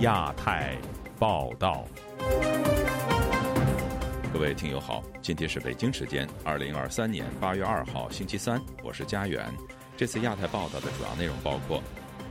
[0.00, 0.78] 亚太
[1.18, 1.84] 报道，
[4.32, 9.46] 各位听友好，今天是北京时间二零二三年八月二号星期三，我是佳远。
[9.98, 11.82] 这次亚太报道的主要内容包括：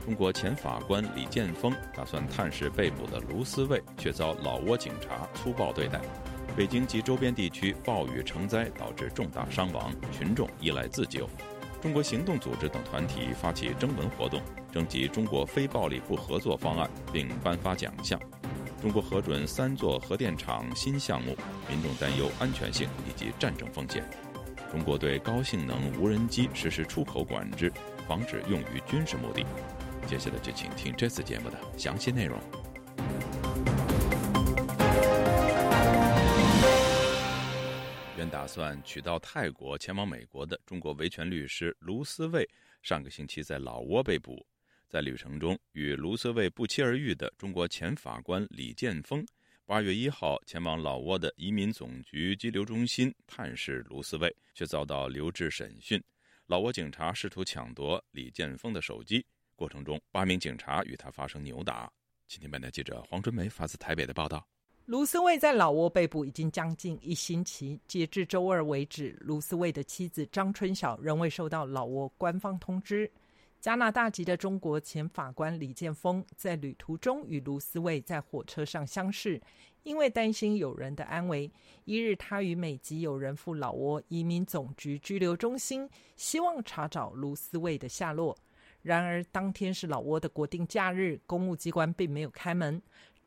[0.04, 6.00] 中国前法官李建峰打算探视被捕的卢思卫，却遭老挝警察粗暴对待；
[6.56, 11.24] 北京及周边地区暴雨成灾，导致重大伤亡，群众依赖自救；
[11.80, 14.42] 中国行动组织等团体发起征文活动。
[14.70, 18.20] 征集中国非暴力不合作方案，并颁发奖项。
[18.80, 21.36] 中国核准三座核电厂新项目，
[21.68, 24.08] 民众担忧安全性以及战争风险。
[24.70, 27.72] 中国对高性能无人机实施出口管制，
[28.06, 29.44] 防止用于军事目的。
[30.06, 32.38] 接下来就请听这次节目的详细内容。
[38.16, 42.48] 原打算取到泰国前往美国的中国维权律师卢思卫，
[42.82, 44.46] 上个星期在老挝被捕。
[44.90, 49.24] 在旅程中与卢思卫不期而遇的中国前法官李建峰，
[49.64, 56.02] 八月一号前往老挝的移民总局拘留中心探视卢思卫，却遭到留置审讯。
[56.46, 61.88] 老挝警察试图抢夺李建峰的手机，过程中八名警察与他发生扭打。
[62.26, 64.44] 今天本台记者黄春梅发自台北的报道：
[64.86, 73.08] 卢思卫在老挝被捕已经将近一星期，截至周二为止，卢思卫的妻子张春晓仍未收到老挝官方通知。
[73.60, 79.38] 加拿大籍的中国前法官李建峰在旅途中与卢思卫在火车上相识，
[79.82, 81.52] 因为担心友人的安危，
[81.84, 88.34] 一日他与美籍友人赴老挝移民总局拘留中心，希望查找卢思卫的下落。
[88.80, 92.80] 然而当天是老挝的国定假日，公务机关并没有开门。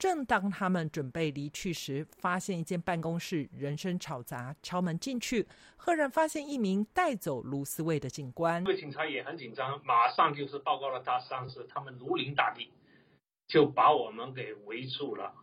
[0.04, 8.66] 正当他们准备离去时，发现一间办公室人声吵杂，敲门进去，赫然发现一名带走卢思卫的警官。
[8.66, 12.70] 这个警察也很紧张，马上就是报告了他上司，他们如临大敌，
[13.48, 15.34] 就把我们给围住了，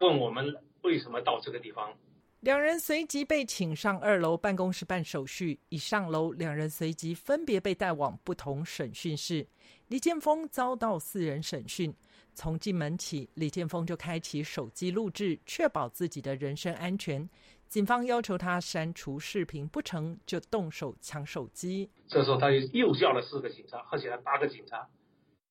[0.00, 1.96] 问我们为什么到这个地方。
[2.40, 9.46] 两人随即被请上二楼办公室办手续，一上楼，两人随即分别被带往不同审讯室。
[9.86, 11.94] 李建峰遭到四人审讯。
[12.34, 17.28] 从进门起，李建峰就开启手机录制，确保自己的人身安全。
[17.68, 21.90] 警方要求他删除视频，不成就动手抢手机。
[22.08, 24.88] 这时候他又叫了四个警察，而且八个警察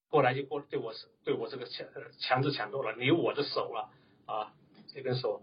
[0.10, 0.94] 过来就过对我
[1.24, 1.88] 对我这个强
[2.20, 3.90] 强制抢夺了，留我的手啊
[4.26, 4.54] 啊
[4.88, 5.42] 这根手，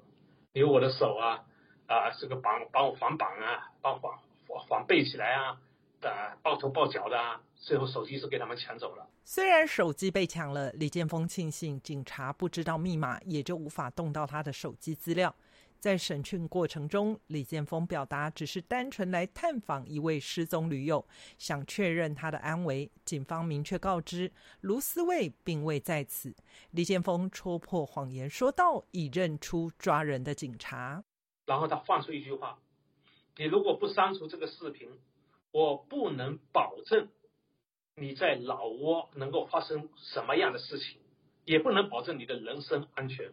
[0.53, 1.45] 留我的手啊
[1.87, 4.13] 啊这个绑帮我反绑啊，帮反
[4.69, 5.61] 反背起来啊。
[6.01, 9.07] 啊抱头抱脚的啊，最后手机是给他们抢走了。
[9.25, 15.35] 虽然手机被抢了，李建峰庆幸警察不知道密码，也就无法动到他的手机资料。
[15.79, 22.91] 在审讯过程中，李建峰表达只是单纯来探访一位失踪女友，想确认她的安危。
[23.05, 24.33] 警方明确告知
[24.63, 26.35] 卢思卫并未在此。
[26.71, 31.05] 李建峰戳破谎言，说道：“已认出抓人的警察。”
[31.47, 32.59] 然后他放出一句话
[33.37, 34.89] ：“你如果不删除这个视频。”
[35.51, 37.09] 我不能保证
[38.01, 40.99] 你在老挝能够发生什么样的事情，
[41.45, 43.33] 也不能保证你的人身安全。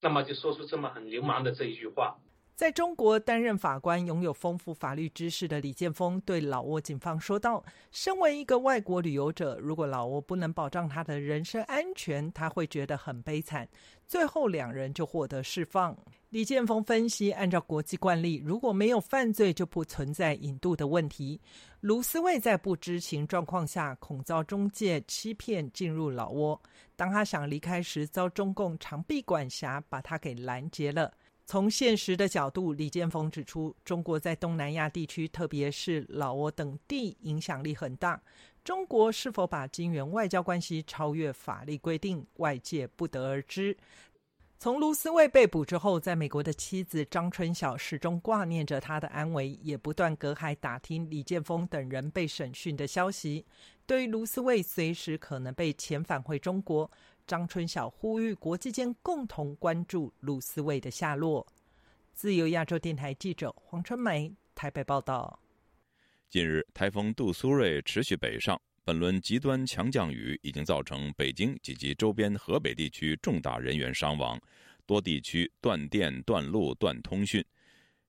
[0.00, 2.18] 那么就说出这么很流氓的这一句话。
[2.54, 13.68] 在中国担任法官、拥有丰富法律知识的李建峰对老挝警方说道：“身为一个外国旅游者，如果老挝不能保障他的人身安全，他会觉得很悲惨。”
[14.08, 15.96] 最后两人就获得释放。
[16.30, 21.38] 李建峰分析：按照国际惯例，如果没有犯罪，就不存在引渡的问题。
[21.80, 26.58] 卢思卫在不知情状况下，恐遭中介欺骗进入老挝。
[26.96, 31.12] 当他想离开时，遭中共长臂管辖把他给拦截了。
[31.46, 38.20] 从现实的角度，李建峰指出，中国在东南亚地区，特别是老挝等地，影响力很大。
[38.68, 43.74] 中国是否把金元外交关系超越法律规定，外界不得而知。
[44.58, 53.46] 从卢思卫被捕之后，在美国的妻子张春晓始终挂念着他的安危，也不断隔海打听李建峰等人被审讯的消息。
[53.86, 56.90] 对于卢思卫随时可能被遣返回中国。
[57.26, 61.46] 张春晓呼吁国际间共同关注卢思卫的下落。
[62.12, 65.40] 自由亚洲电台记者黄春梅台北报道。
[66.30, 74.38] 近日，台风杜苏芮持续北上，本轮极端强降雨已经造成北京及其周边河北地区重大人员伤亡，
[74.84, 77.42] 多地区断电、断路、断通讯。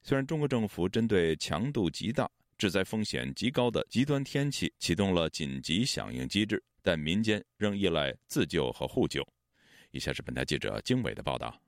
[0.04, 6.62] 虽然中国政府针对强度极大、致灾风险极高的极端天气启动了紧急响应机制。
[6.82, 9.22] 但民间仍依赖自救和互救。
[9.92, 11.62] 以下是本台记者经纬的报道。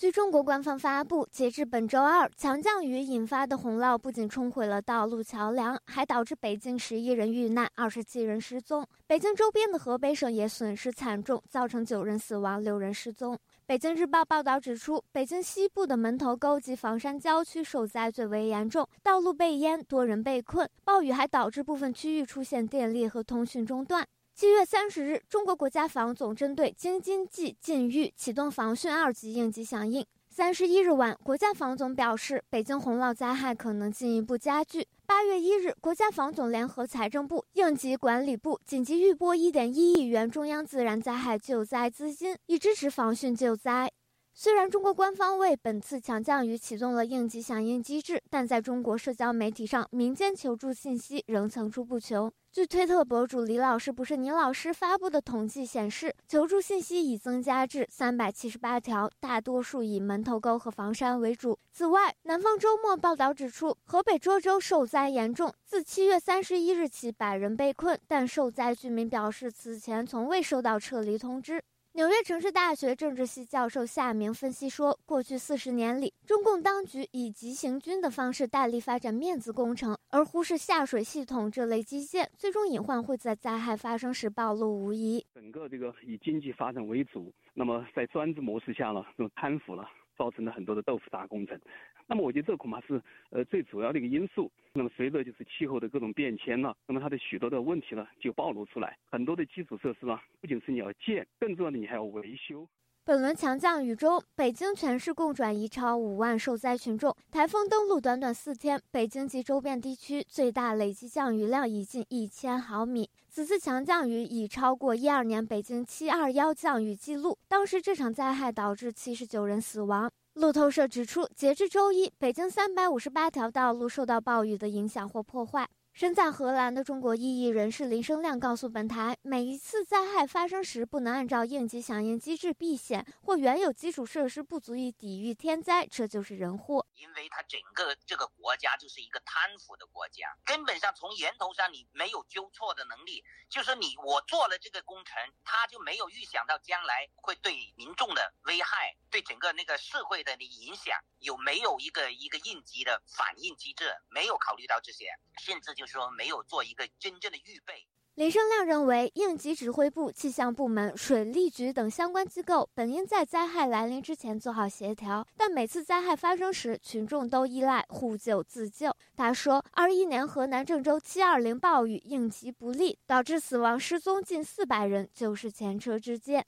[0.00, 8.82] 据中国官方发布，截至本周二，强降雨引发的洪涝不仅冲毁了道路桥梁，还导致北京十一人遇难，二十七人失踪。
[9.06, 13.38] 北京周边的河北省也损失惨重，造成九人死亡，六人失踪。
[13.66, 20.66] 北京日报报道指出，北京西部的门头沟及房山郊区受灾最为严重，道路被淹，多人被困。
[20.82, 24.02] 暴雨还导致部分区域出现电力和通讯中断。
[24.34, 30.06] 七月三十日，中国国家防总针对京津冀禁域启动防汛二级应急响应。
[30.30, 34.86] 三十一日晚，国家防总表示，北京洪涝灾害可能进一步加剧。
[35.04, 43.92] 八月一日，国家防总联合财政部、应急管理部紧急预拨一点一亿元中央自然灾害救灾资金，以支持防汛救灾。
[44.32, 52.32] 虽然中国官方为本次强降雨启动了应急响应机制，但在中国社交媒体上，民间求助信息仍层出不穷。
[52.52, 61.58] 据推特博主李老师不是倪老师发布的统计显示，求助信息已增加至三百七十八条，大多数以门头沟和房山为主。
[61.72, 71.62] 此外，南方周末报道指出，河北涿州受灾严重，自七月三十一日起，百人被困，但受灾居民表示，此前从未收到撤离通知。
[71.92, 85.26] 纽约城市大学政治系教授夏明分析说，过去四十年里，中共当局以急行军的方式大力发展面子工程，而忽视下水系统这类基建，最终隐患会在灾害发生时暴露无遗。
[85.34, 89.88] 整个这个以经济发展为主，那么在专制模式下呢，那么贪腐了。
[90.20, 91.58] 造成了很多的豆腐渣工程，
[92.06, 93.00] 那么我觉得这恐怕是
[93.30, 94.52] 呃最主要的一个因素。
[94.74, 102.68] 那么随着就是气候的各种变迁呢，那么它的许多的问题呢就暴露出来，很多的基础设施呢不仅是你要建，更重要的你还要维修。
[103.02, 107.16] 本轮强降雨中，北京全市共转移超五万受灾群众。
[107.30, 113.08] 台风登陆短短四天，北京及周边地区最大累计降雨量已近一千毫米。
[113.32, 120.10] 此次强降雨已超过一二年北京七二幺降雨记录，当时这场灾害导致七十九人死亡。
[120.34, 125.68] 路透社指出，截至周一，北京三百五十八条道路受到暴雨的影响或破坏。
[126.00, 136.86] 身在荷兰的中国异议人士林生亮告诉本台，每一次灾害发生时，不能按照应急响应机制避险，或原有基础设施不足以抵御天灾，这就是人祸。
[136.94, 155.04] 因为它整个这个国家就是一个贪腐的国家，根本上从源头上你没有纠错的能力，就是你我做了这个工程，他就没有预想到将来会对民众的危害，对整个那个社会的影响有没有一个一个应急的反应机制，没有考虑到这些，
[155.44, 155.89] 甚至就是。
[155.90, 157.86] 说没有做一个真正的预备。
[158.16, 168.94] 林生亮认为，应急指挥部、气象部门、水利局等相关机构本应在灾害来临之前做好协调，但每次灾害发生时，群众都依赖互救自救。
[169.16, 176.44] 他说，二一年河南郑州七二零暴雨应急不力，导致死亡失踪近四百人，就是前车之鉴。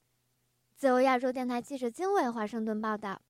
[0.76, 3.22] 自由亚洲电台记者金伟华盛顿报道。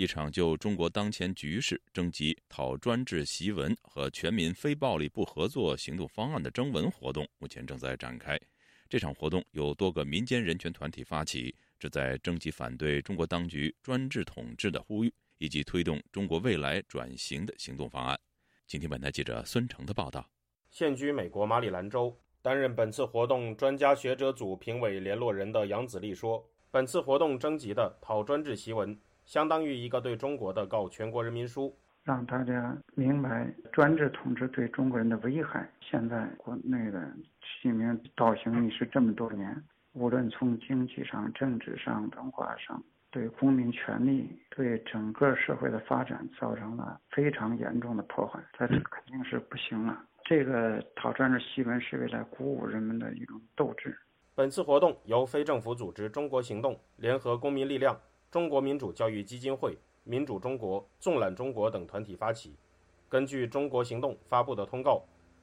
[0.00, 8.40] 一场就中国当前局势征集讨专制檄文和全民非暴力不合作行动方案的征文活动目前正在展开。
[8.88, 18.18] 这场活动由多个民间人权团体发起，旨在征集反对中国当局专制统治的呼吁，以及推动中国未来转型的行动方案。
[18.66, 20.26] 请听本台记者孙成的报道。
[20.70, 26.42] 现居美国马里兰州，担任本次活动专家学者组评委联络人的杨子立说
[26.72, 35.70] ：“本次活动征集的讨专制檄文。”相当于一个对中国的告全国人民书，让大家明白专制统治对中国人的危害。
[35.80, 37.00] 现在国内的
[37.40, 39.62] 习近平倒行逆施这么多年，
[39.92, 50.04] 无论从经济上、政治上、文化上，对公民权利、对整个社会的发展造成了非常严重的破坏，这肯定是不行了。
[50.24, 53.96] 这个讨专制檄文是为了鼓舞人们的一种斗志。
[54.34, 57.98] 本次活动由非政府组织“中国行动”联合公民力量。
[58.30, 62.54] 中国民主教育基金会、民主中国、纵览中国等团体发起。
[63.08, 65.02] 根据中国行动发布的通告，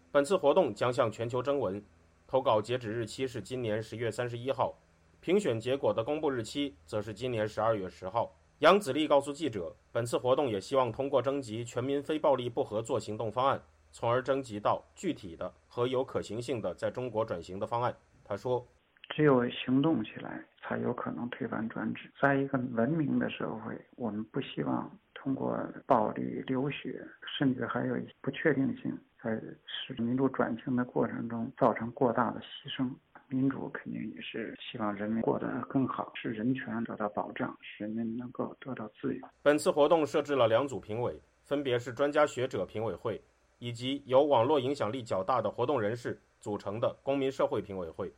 [0.09, 1.83] 本次活动将向全球征文，
[2.25, 4.73] 投稿截止日期是今年十月三十一号，
[5.19, 8.33] 评选结果的公布日期则是今年十二月十号。
[8.59, 17.93] 杨子立告诉记者，本次活动也希望通过征集全民非暴力不合作行动方案，从而征集到具体的和有可行性的在中国转型的方案。
[18.23, 18.65] 他说。
[19.09, 22.09] 只有行动起来，才有可能推翻专制。
[22.21, 27.03] 在一个文明的社会，我们不希望通过暴力、流血，
[27.37, 32.89] 甚至还有不确定性，在使民主转型的过程中造成过大的牺牲。
[33.29, 39.27] 民主肯定也是希望人民过得更好，使人权得到保障，使人民能够得到自由。
[39.41, 43.21] 本次活动设置了两组评委，分别是专家学者评委会
[43.59, 48.13] 以及由网络影响力较大的活动人士组成的公民社会评委会。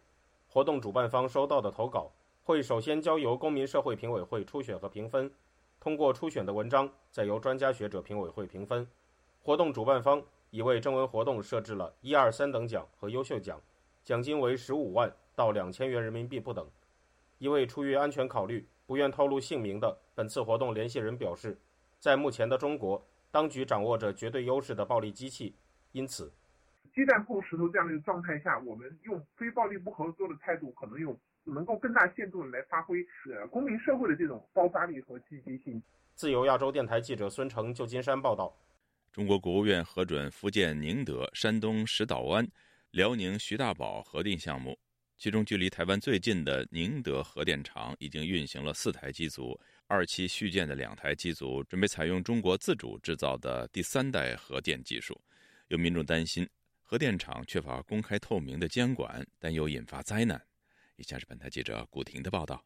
[0.52, 2.12] 活动主办方收到的投稿
[2.44, 5.32] 会首先交由公民社会评委会初选和评分，
[5.80, 8.88] 通过初选的文章再由专家学者评委会评分。
[9.44, 13.62] 活动主办方已为征文活动设置了一二三等奖和优秀奖，
[14.04, 16.68] 奖金为十五万到两千元人民币不等。
[17.38, 21.56] 一位出于安全考虑不愿透露姓名的本次活动联系人表示，
[22.00, 25.54] 在目前的中国，当局掌握着绝对优势的暴力机器，
[25.92, 26.32] 因此。
[26.94, 33.00] 鸡蛋碰石头这样的一个状态下，我们用非暴力不合作的态度，可能用能够更大限度的来发挥
[33.32, 35.82] 呃公民社会的这种爆发力和积极性。
[36.16, 38.54] 自由亚洲电台记者孙成，旧金山报道。
[39.12, 42.48] 中国国务院核准福建宁德、山东石岛湾、
[42.92, 44.78] 辽宁徐大宝核电项目，
[45.18, 55.20] 其中距离台湾最近的宁德核电厂已经运行了四台机组，二期续建的两台机组准备采用中国自主制造的第三代核电技术。
[55.70, 56.48] 有民众担心。
[56.92, 60.42] 核电厂缺乏公开透明的监管，但又引发灾难。
[60.96, 62.60] 以下是本台记者古婷的报道。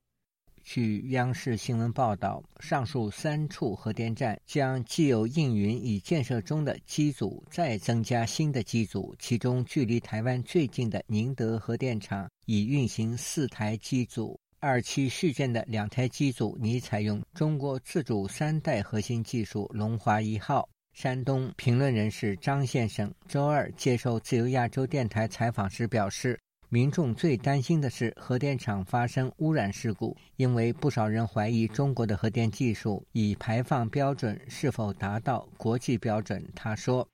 [0.63, 9.13] 据央视新闻报道，上述三处核电站将既有应云已建设中的机组，再增加新的机组。
[9.19, 20.69] 其中，距离台湾最近的宁德核电厂已运行四台机组，二期续建的两台机组拟采用中国自主三代核心技术“龙华一号”。
[20.93, 36.47] 山东评论人士张先生周二接受自由亚洲电台采访时表示，民众最担心的是核电厂发生污染事故，因为不少人怀疑中国的核电技术以排放标准是否达到国际标准。
[36.55, 37.07] 他说：“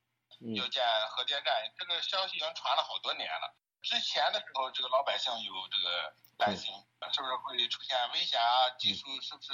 [0.55, 0.83] 要建
[1.15, 3.55] 核电站，这个消息已经传了好多年了。
[3.81, 6.67] 之前的时候，这个老百姓有这个担心，
[7.13, 8.75] 是不是会出现危险啊？
[8.77, 9.51] 技术是不是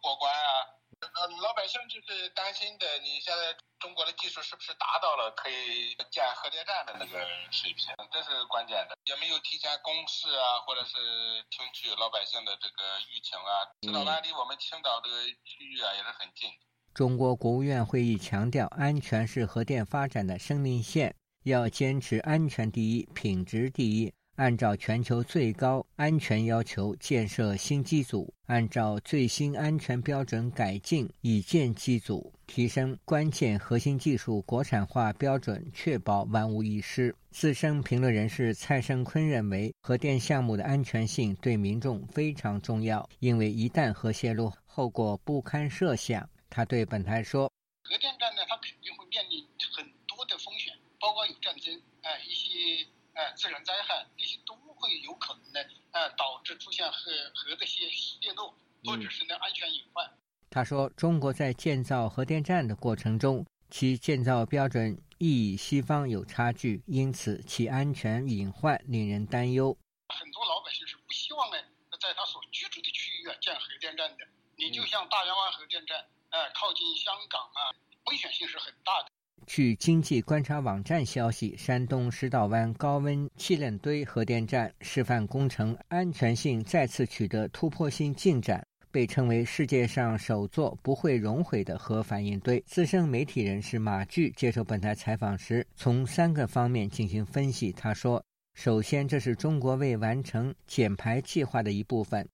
[0.00, 7.86] 过关啊？”呃，老百姓就是担心的，你现在中国的技术是不是达到了可以建核电站的那个水平？
[8.10, 8.96] 这是关键的。
[9.04, 13.66] 也没有提前公示啊，或者是听取老百姓的这个舆情啊。
[13.82, 16.50] 石岛湾离我们青岛这个区域啊也是很近。
[16.94, 24.12] 中国国务院会议强调，安全是核电发展的生命线，要坚持安全第一、品质第一。
[24.36, 37.14] 按照全球最高安全要求建设新机组，按照最新安全标准改进已建机组，提升关键核心技术国产化标准，确保万无一失。
[37.30, 46.26] 资深评论人士蔡胜坤认为，核电项目的安全性对民众非常重要，因为一旦核泄漏，后果不堪设想。
[46.48, 47.50] 他对本台说
[47.84, 49.46] ：“核电站呢，它肯定会面临
[49.76, 55.60] 很多的风险，包括有战争，哎，一些。”哎，自然灾害这些都会有可能呢，
[55.92, 58.54] 呃，导致出现核核的泄泄漏，
[58.84, 60.10] 或者是呢安全隐患。
[60.50, 69.76] 他说，中国在建造核电站的过程中，其建造标准亦与西方有差距，因此其安全隐患令人担忧。
[70.08, 71.56] 很多老百姓是不希望呢，
[72.00, 74.26] 在他所居住的区域啊建核电站的。
[74.56, 77.72] 你就像大洋湾核电站，哎，靠近香港啊，
[78.10, 79.10] 危险性是很大的。
[79.44, 92.58] 据经济观察网站消息，山东石岛湾高温气冷堆核电站示范工程安全性再次取得突破性进展，被称为世界上首座不会熔毁的核反应堆。
[92.66, 97.72] 资深媒体人士马炬接受本台采访时，从三个方面进行分析。
[97.72, 98.24] 他说
[98.54, 102.26] ：“首先，这是中国未完成减排计划的一部分。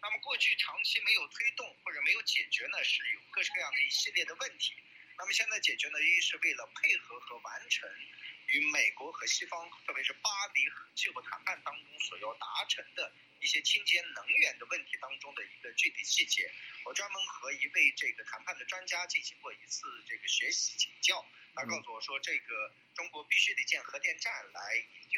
[0.00, 4.70] 那么，过去长期没有推动或者没有解决呢，是有各式各样的一系列的问题。”
[5.20, 7.84] 那么现在解决呢，一是为了配合和完成
[8.46, 10.64] 与美国和西方，特别是巴黎
[10.96, 16.50] 气候谈判当中所要达成的一些清洁能源的问题当中的一个具体细节。
[16.86, 21.22] 我专门和一位这个谈判的专家进行过一次这个学习请教，
[21.54, 24.60] 他告诉我说，这个中国必须得建核电站来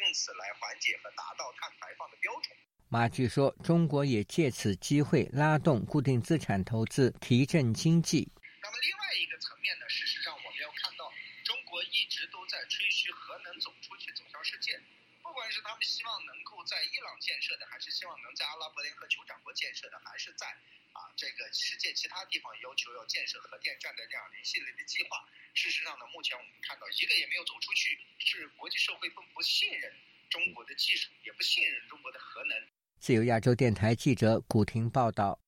[0.03, 2.51] 用此来缓解和达到碳排放的标准。
[2.89, 8.29] 马据说，中国也借此机会拉动固定资产投资，提振经济。
[8.61, 9.32] 那么另外一个
[15.83, 20.47] 希望能够在伊朗建设的，还是希望能在阿拉伯联合酋长国建设的，还是在
[20.93, 29.93] 啊这个世界其他地方要求要建设核电站的这样一系列的计划，事实上呢，目前我们看到一个也没有走出去，是国际社会不不信任
[30.29, 32.57] 中国的技术，也不信任中国的核能。
[32.99, 35.42] 自由亚洲电台记者古婷报道。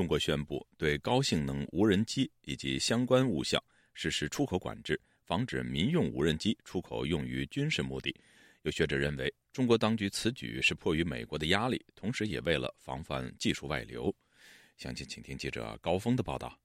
[0.00, 8.18] 中国宣布对高性能无人机以及相关物项实施出口管制，防止民用无人机出口用于军事目的。
[8.62, 14.10] 有学者认为，中国当局此举是迫于美国的压力，同时也为了防范技术外流。
[14.78, 16.58] 详情，请听记者高峰的报道。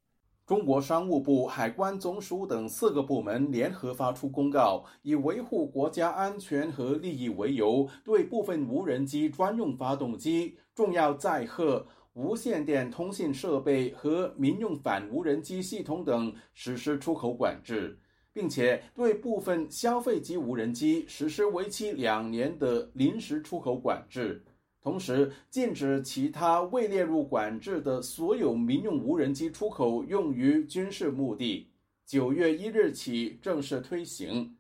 [0.46, 11.86] 中国商务部、海关总署等四个部门联合发出公告，以维护国家安全和利益为由，对部分无人机专用发动机、重要载荷、
[12.16, 18.00] 无线电通信设备和民用反无人机系统等实施出口管制，
[18.32, 24.42] 并且对部分消费级无人机实施为期两年的临时出口管制。
[24.82, 31.68] 同时，禁止其他未列入管制的所有民用无人机出口用于军事目的。
[32.06, 34.56] 九月一日起正式推行。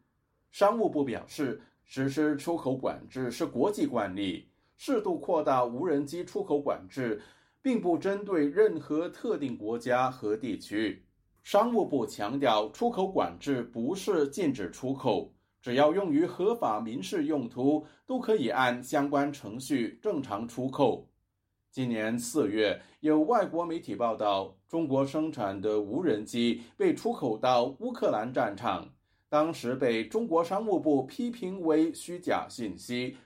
[0.51, 7.21] 商务部表示，实施出口管制是国际惯例，适度扩大无人机出口管制，
[7.65, 11.03] 并不针对任何特定国家和地区。
[11.41, 15.33] 商务部强调，出口管制不是禁止出口。
[15.63, 21.09] 只要用于合法民事用途，都可以按相关程序正常出口。
[21.71, 28.93] 今年四月，有外国媒体报道，中国生产的无人机被出口到乌克兰战场，
[29.27, 33.17] 当时被中国商务部批评为虚假信息。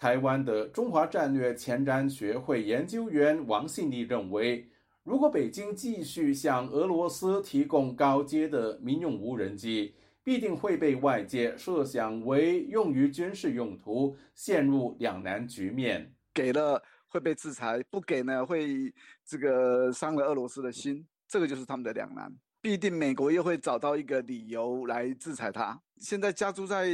[0.00, 4.66] 台湾的中华战略前瞻学会研究员王信利认为，
[5.02, 16.10] 如果北京继续向俄罗斯提供高阶的民用无人机，必定会被外界设想为用于军事用途，陷入两难局面。
[16.32, 18.90] 给了会被制裁，不给呢会
[19.22, 22.34] 这个伤了俄罗斯的心，这个就是他们的两难。
[22.62, 25.80] 必定美国又会找到一个理由来制裁他。
[25.98, 26.88] 现在加诸在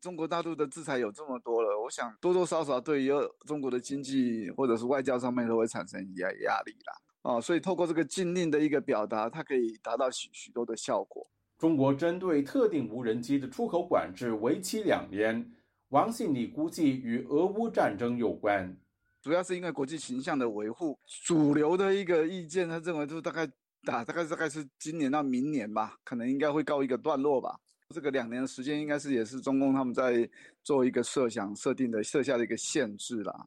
[0.00, 3.10] 中国大陆的制裁有这么多了，我想多多少少对于
[3.46, 6.92] 中国的经济或者是外交上面都会产生压压力啦。
[7.22, 11.24] 哦，所以透过这个禁令的一个表达，它可以达到许许多的效果。
[11.58, 15.52] 中国针对特定无人机的出口管制为期两年，
[15.90, 18.76] 王信礼估计与俄乌战争有关，
[19.20, 20.98] 主要是因为国际形象的维护。
[21.24, 23.48] 主流的一个意见，他认为就大概
[23.84, 27.58] 打大概大概是今年到明年吧，可能应该会告一个段落吧。
[27.90, 30.28] 这个两年的时间，应该是也是中共他们在
[30.62, 33.46] 做一个设想设定的设下的一个限制啦。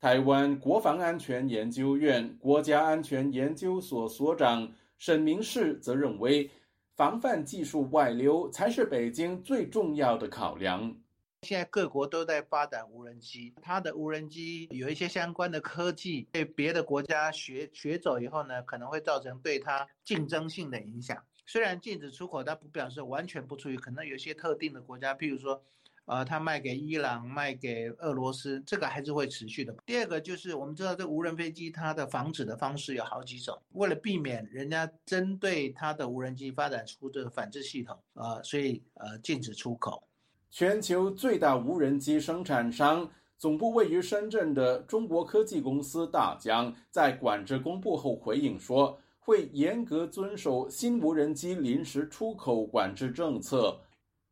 [0.00, 6.50] 台湾国防安全研究院国家安全研究所所长沈明世则认为。
[6.96, 10.96] 防范技术外流才是北京最重要的考量。
[11.44, 21.22] 现在各国都在发展无人机，它的无人机有一些相关的科技被别的国家学学走以后呢，可能会造成对它竞争性的影响。
[21.46, 25.62] 虽然禁止出口，但不表示完全不出于可能有些特定的国家，譬如说。
[26.06, 29.74] 呃，他卖给伊朗，卖给俄罗斯，这个还是会持续的。
[29.86, 40.06] 第二个就是我们知道，这无人飞机它的防止的方式有好几种，为了避免人家针对它的无人机发展出这个反制系统，呃，所以呃禁止出口。
[40.56, 53.76] 全球最大无人机生产商、总部位于深圳的中国科技公司大疆，在管制公布后回应说，会严格遵守新无人机临时出口管制政策。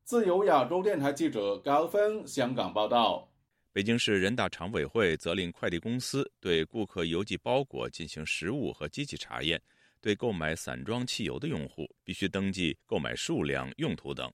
[0.05, 3.27] 自由亚洲电台记者高峰香港报道：
[3.73, 9.61] 北京市人大常委会责令快递公司对顾客邮寄包裹进行实物和机器查验，
[9.99, 14.29] 对购买散装汽油的用户必须登记购买数量、用途等；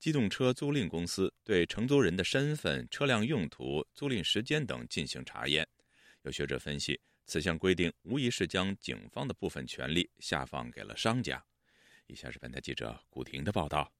[0.00, 5.68] 机动车租赁公司对承租人的身份、车辆用途、租赁时间等进行查验。
[6.22, 11.44] 有学者分析，此项规定无疑是将警方的部分权力下放给了商家。
[12.06, 13.92] 以下是本台记者古婷的报道。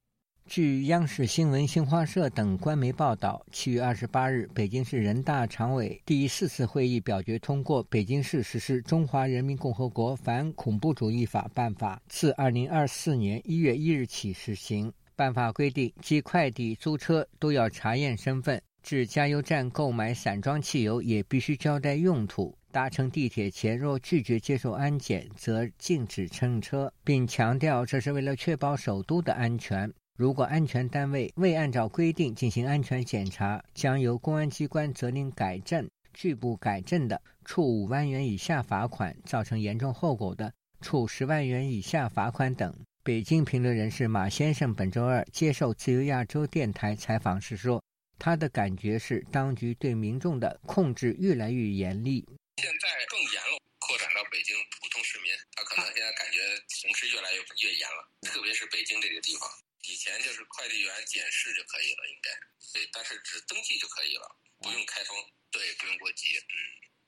[0.46, 14.90] 据央视新闻、新华社等官媒报道，七月二十八日，北京市人大常委第四次会议表决通过《北京市实施中华人民共和国反恐怖主义法》办法，自二零二四年一月一日起实行。
[15.20, 29.92] 办法规定，寄快递、租车都要查验身份；至加油站购买散装汽油也必须交代用途；搭乘地铁前若拒绝接受安检，则禁止乘车，并强调这是为了确保首都的安全。
[30.16, 42.74] 如果安全单位未按照规定进行安全检查，将由公安机关责令改正；拒不改正的，处五万元以下罚款；造成严重后果的，处十万元以下罚款等。
[43.02, 47.82] 北京评论人士马先生本周二接受自由亚洲电台采访时说
[48.20, 52.20] ：“他的感觉是，当局对民众的控制越来越严厉。
[52.60, 59.48] 现在更严了，扩展到北京普通市民，他可能现在感觉形势越来越越严了，特别是北京这个地方。”
[59.88, 62.28] 以前就是快递员检视就可以了，应该
[62.74, 64.28] 对，但是只登记就可以了，
[64.60, 65.16] 不用开封，
[65.50, 66.36] 对，不用过机。
[66.36, 66.52] 嗯，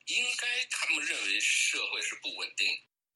[0.06, 2.66] 应该他们认为社会是不稳定。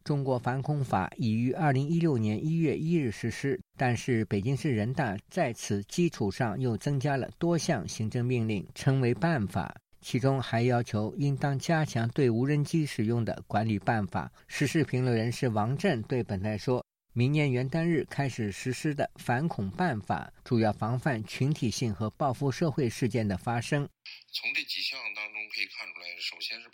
[0.07, 9.75] 中国反恐法已于二零一六年一月一日实施，但是北京市人大在此基础上又增加了多项行政命令，称为办法。
[10.01, 14.31] 其中还要求应当加强对无人机使用的管理办法。
[14.47, 16.87] 时事评论人士王震对本台说。
[17.13, 23.89] 明年元旦日开始实施的反恐办法，主要防范群体性和报复社会事件的发生。
[24.31, 26.69] 从这几项当中可以看出来，首先是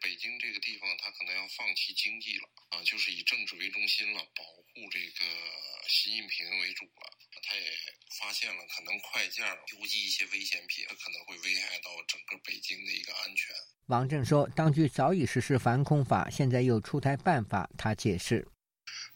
[0.00, 5.24] 北京这个地方，他可能要放弃经济了啊，就是以政治为中心了，保护这个
[5.88, 7.18] 习近平为主了。
[7.42, 7.76] 他也
[8.18, 13.54] 发现了可能快件邮寄一些危险品，可能会危害到整个北京的一个安全。
[13.86, 17.68] 王震说，当局早已实施反恐法，现在又出台办法。
[17.76, 18.48] 他解释。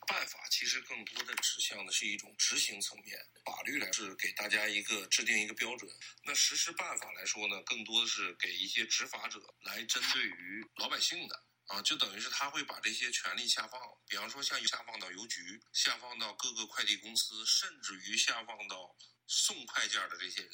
[0.07, 5.90] 办法其实更多的指向的是一种执行层面，法律来是给大家一个制定一个标准。
[6.22, 18.94] 那实施办法来说呢，更多的是给一些执法者来针对于老百姓的啊，就等于是他会把这些权利下放，比方说像下放到邮局，下放到各个快递公司，甚至于下放到
[19.26, 20.52] 送快件的这些人，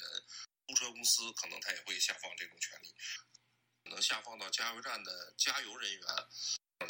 [0.67, 2.93] 租车公司可能他也会下放这种权利，
[3.83, 6.01] 可能下放到加油站的加油人员。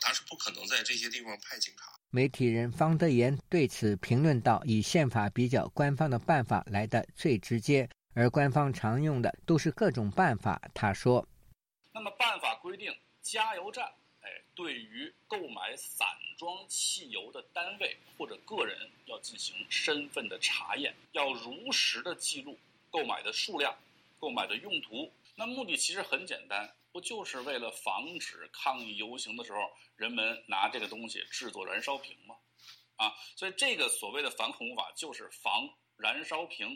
[0.02, 2.00] 他是不可能在这些地方派警察。
[2.15, 11.28] 媒体人方德言对此评论道：“以宪法比较，官方的办法来的最直接，而官方常用的都是各种办法。”他说
[11.91, 12.89] ：“那么办法规定，
[13.21, 13.84] 加油站，
[14.21, 22.58] 哎，对于购买散装汽油的单位或者个人要进行身份的查验，要如实的记录
[22.89, 23.75] 购买的数量、
[24.21, 25.12] 购买的用途。
[25.36, 29.60] 那目的其实很简单。”不就是为了防止抗议游行的时候，
[29.98, 32.34] 人们拿这个东西制作燃烧瓶吗？
[32.96, 36.70] 啊，所以这个所谓的反恐法就是防燃烧瓶。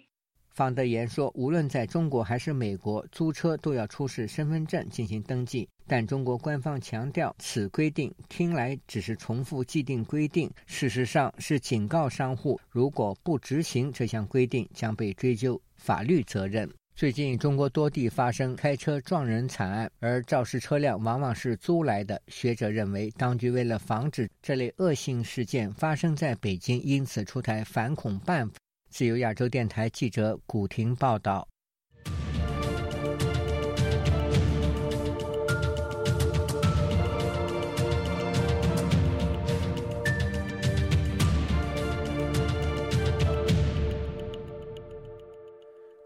[0.49, 16.69] 方德言说，无论在中国还是美国，租车都要出示身份证进行登记，但中国官方强调，此规定听来只是重复既定规定，事实上是警告商户，如果不执行这项规定，将被追究法律责任。
[16.99, 22.21] 最近，中国多地发生开车撞人惨案，而肇事车辆往往是租来的。
[22.27, 28.55] 学者认为，当局为了防止这类恶性事件发生在北京，因此出台反恐办法。
[28.89, 31.47] 自由亚洲电台记者古婷报道。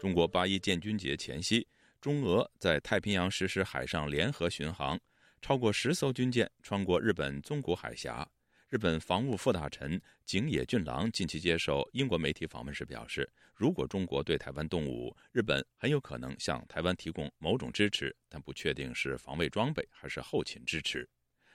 [0.04, 1.66] 中国八一建军节前夕，
[1.98, 5.00] 中俄在太平洋实施海上联合巡航，
[5.40, 8.30] 超过十艘军舰穿过日本宗谷海峡。
[8.68, 21.08] 日本防务副大臣井野俊郎近期接受英国媒体访问时表示，如果中国对台湾动武，日本很有可能向台湾提供某种支持，但不确定是防卫装备还是后勤支持。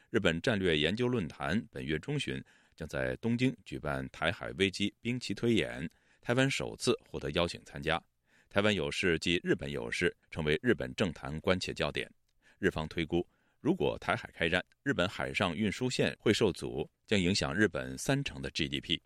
[0.09, 2.43] 日本战略研究论坛本月中旬
[2.75, 5.87] 将在东京举办台海危机兵棋推演，
[6.19, 8.01] 台湾首次获得邀请参加。
[8.49, 12.09] 台湾有事及日本有事成为日本政坛关切焦点。
[12.57, 13.23] 日方推估，
[13.61, 18.99] 如果台海开战，日本海上运输线会受阻，将影响日本三成的 GDP。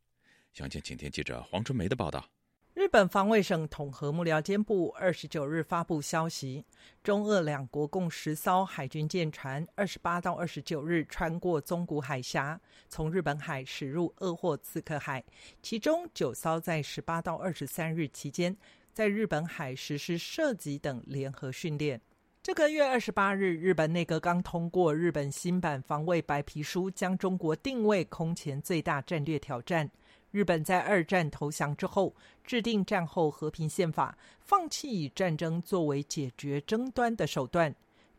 [0.54, 2.26] 详情，请听记者黄春梅的报道。
[2.74, 6.66] 日本防卫省统合幕僚监部二十九日发布消息，
[7.04, 15.24] 中俄两国共十艘海军舰船，二十八到二十九日穿过宗谷海峡，从日本海驶入鄂霍次克海，
[15.62, 18.56] 其中九艘在十八到二十三日期间。
[18.94, 22.00] 在日本海实施射击等联合训练。
[22.44, 29.90] 这个月二十八日，日本内阁刚通过日本新版防卫白皮书，将中国定位空前最大战略挑战。
[30.30, 37.74] 日本在二战投降之后，制定战后和平宪法，放弃以战争作为解决争端的手段。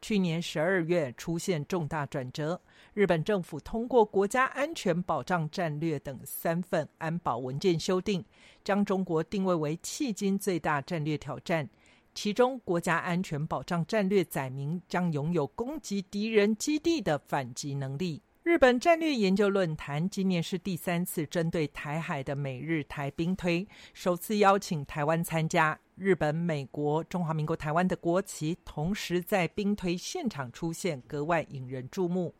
[0.06, 2.60] 去年十二月出现重大转折，
[2.92, 8.22] 日本政府通过国家安全保障战略等三份安保文件修订，
[8.62, 11.66] 将中国定位为迄今最大战略挑战。
[12.14, 18.20] 其中，国家安全保障战略载明将拥有攻击敌人基地的反击能力。
[18.44, 25.80] 日本战略研究论坛今年是第三次针对台海的美日台兵推，首次邀请台湾参加。
[25.94, 32.34] 日本、美国、中华民国台湾的国旗同时在兵推现场出现，格外引人注目。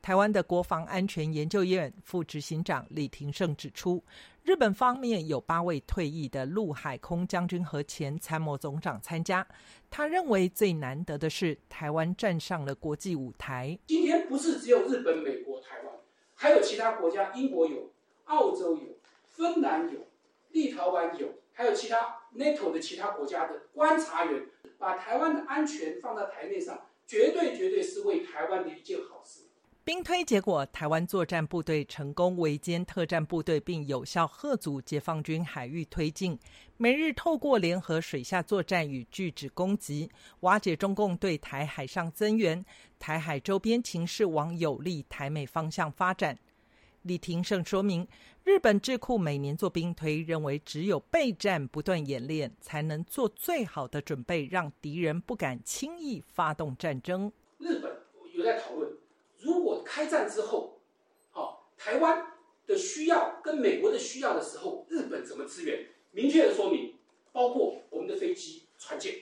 [0.00, 4.00] 台湾的国防安全研究院副执行长李廷胜指出，
[4.46, 9.44] 日本方面有八位退役的陆海空将军和前参谋总长参加。
[9.90, 13.76] 他认为最难得的是台湾站上了国际舞台。
[13.88, 15.92] 今天不是只有日本、美国、台湾，
[16.36, 17.90] 还有其他国家，英国有，
[18.26, 20.06] 澳洲有，芬兰有，
[20.50, 24.46] 立陶宛有，还有其他 NATO 的其他国家的观察员，
[24.78, 29.45] 把台湾的安全放在台面上，绝对绝对是为台湾的一件好事。
[29.86, 36.36] 兵推结果，台湾作战部队成功围歼特战部队，并有效吓阻解放军海域推进。
[36.76, 42.66] 美日透过联合水下作战与拒止攻击，瓦解中共对台海上增援，
[42.98, 46.36] 台海周边情势往有利台美方向发展。
[47.02, 48.08] 李廷胜说明，
[48.42, 57.30] 日本智库每年做兵推，认为只有备战不断演练，才能做最好的准备，让敌人不敢轻易发动战争。
[57.58, 57.92] 日本
[58.34, 58.90] 有在讨论。
[59.46, 60.80] 如果开战之后，
[61.30, 62.26] 好，台湾
[62.66, 65.86] 的需要跟美国的需要的时候，日本怎么支援？
[66.10, 66.94] 明确的说明，
[67.30, 69.14] 包括我们的飞机、船舰。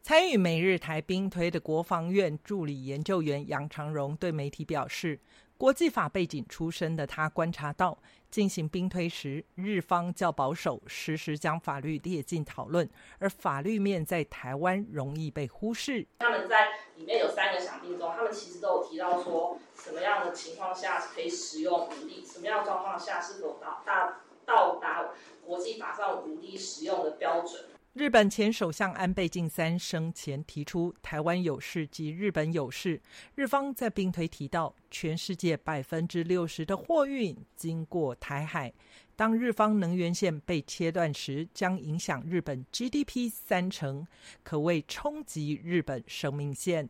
[0.00, 5.18] 参与美日台兵推的国防院助理研究员杨长荣对媒体表示。
[5.56, 7.96] 国际法背景出身的他观察到，
[8.28, 12.88] 进行兵推时，日方较保守，时时将法律列进讨论，
[13.20, 16.04] 而法律面在台湾容易被忽视。
[16.18, 25.10] 他们在里面有三个响定中，他们其实都有提到说，什么样的情况下可以使用武力，什么样的状况下是否到达到达
[25.46, 27.64] 国际法上武力使用的标准。
[27.94, 33.00] 日本前首相安倍晋三生前提出“台湾有事即日本有事”。
[33.36, 38.72] 日方在兵推提到，全世界百分之六十的货运经过台海。
[39.14, 44.04] 当日方能源线被切断时，将影响日本 GDP 三成，
[44.42, 46.88] 可谓冲击日本生命线。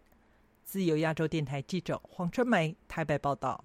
[0.64, 3.62] 自由亚洲电台记者黄春梅台北报道。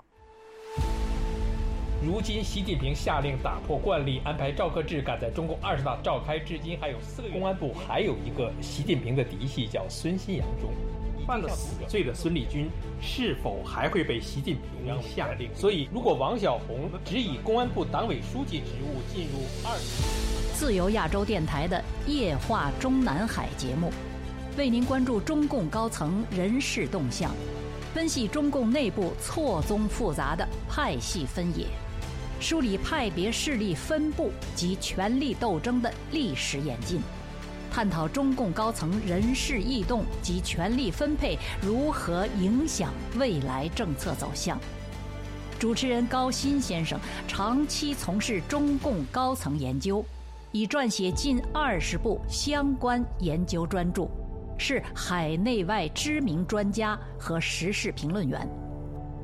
[2.01, 7.33] 如今，习近平下令打破惯例，安排赵克志赶在中共二十大召开至今还有四个月。
[7.33, 10.69] 公安部还有一个习近平的嫡系，叫孙新阳中。
[11.27, 12.69] 犯了死罪的孙立军
[13.01, 15.53] 是否还会被习近平下令？
[15.53, 19.77] 所以，如果王小红只以公安部党委书记职务进入二，
[20.55, 23.91] 自由亚洲电台的夜话中南海节目，
[24.57, 27.35] 为您关注中共高层人事动向，
[27.93, 31.65] 分析中共内部错综复杂的派系分野。
[32.39, 37.01] 梳理派别势力分布及权力斗争的历史演进，
[37.69, 44.59] 探讨中共高层人事异动及权力分配如何影响未来政策走向。
[45.59, 46.97] 主持人高鑫先生
[47.27, 50.03] 长期从事中共高层研究，
[50.53, 54.07] 已撰写近二十部相关研究专著，
[54.57, 58.47] 是海内外知名专家和时事评论员。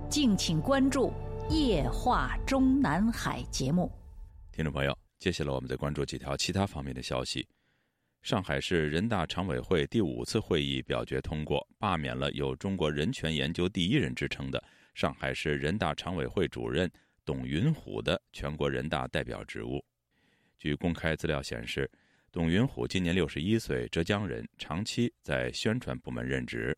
[0.09, 1.13] 敬请关注。
[1.49, 3.91] 夜话中南海节目，
[4.51, 7.47] 听众朋友，接下来我们再关注几条其他方面的消息。
[8.23, 14.61] 上海市人大常委会第五次会议表决通过，罢免了有“中国人权研究第一人”之称的
[14.95, 16.91] 上海市人大常委会主任
[17.23, 19.85] 董云虎的全国人大代表职务。
[20.57, 21.89] 据公开资料显示，
[22.31, 26.75] 董云虎今年六十一岁，浙江人，长期在宣传部门任职。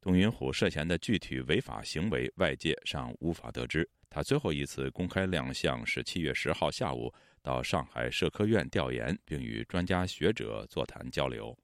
[0.00, 3.88] 董云虎涉嫌的具体违法行为，外界尚无法得知。
[4.18, 11.56] 他最后一次公开亮相是七月十号下午到上海社科院调研，并与专家学者座谈交流。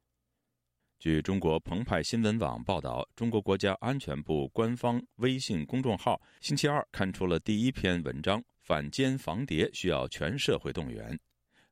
[1.00, 11.18] 据中国澎湃新闻网报道，中国国家安全部官方微信公众号星期二刊出了第一篇文章：反间防谍需要全社会动员。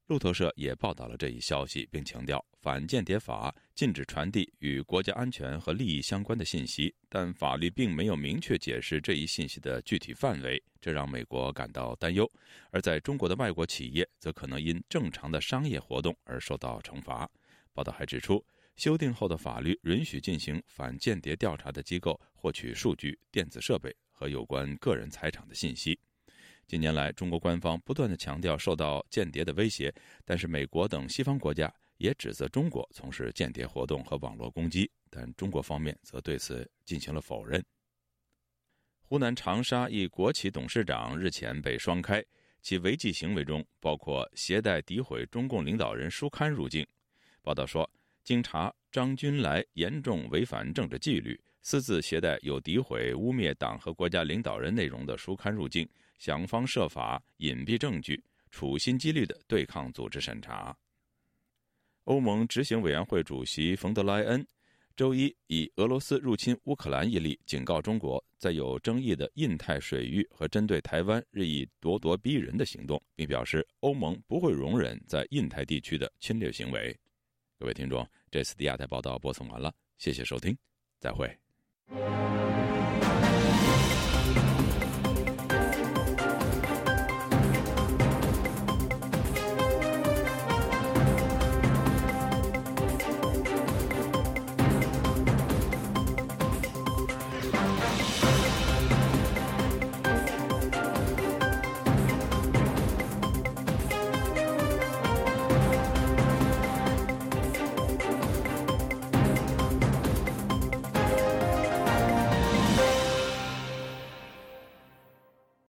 [0.08, 12.30] 路透社也报道了这一消息，并强调反间谍法禁止传递与国家安全和利益相关的信息，但法律并没有明确解释这一信息的具体范围，这让美国感到担忧。
[12.70, 17.28] 而在中国的外国企业则可能因正常的商业活动而受到惩罚。
[17.72, 18.44] 报道还指出，
[18.76, 25.98] 修订后的法律允许进行反间谍调查的机构获取数据、电子设备和有关个人财产的信息。
[26.68, 29.92] 近年来，中国官方不断的强调受到间谍的威胁，
[30.24, 31.70] 但是美国等西方国家
[32.02, 37.64] 也指责中国从事间谍活动和网络攻击，但中国方面则对此进行了否认。
[39.04, 42.20] 湖南长沙一国企董事长日前被双开，
[42.60, 46.84] 其违纪行为中包括携带诋毁中共领导人书刊入境。
[47.40, 47.88] 报道说，
[48.24, 55.88] 经查，张军来严重违反政治纪律，私自携带有诋毁、污蔑党和国家领导人内容的书刊入境。
[56.18, 60.76] 想方设法隐蔽证据，处心积虑的对抗组织审查。
[62.04, 64.44] 欧盟执行委员会主席冯德莱恩
[64.96, 76.94] 周一以俄罗斯入侵乌克兰一例警告中国，在有争议的印太水域和针对台湾日益咄咄逼人的行动，并表示欧盟不会容忍在印太地区的侵略行为。
[77.58, 80.56] 各位听众，这次的亚太报道播送完了，谢谢收听，
[80.98, 82.51] 再会。